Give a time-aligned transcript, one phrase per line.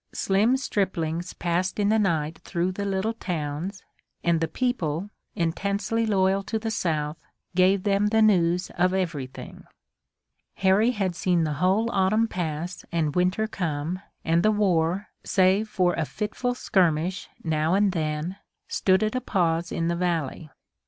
[0.15, 3.83] Slim striplings passed in the night through the little towns,
[4.23, 7.19] and the people, intensely loyal to the South,
[7.53, 9.63] gave them the news of everything.
[10.55, 15.93] Harry had seen the whole autumn pass and winter come, and the war, save for
[15.93, 18.37] a fitful skirmish now and then,
[18.67, 20.49] stood at a pause in the valley.